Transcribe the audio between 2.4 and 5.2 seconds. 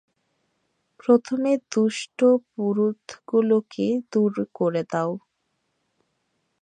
পুরুতগুলোকে দূর করে দাও।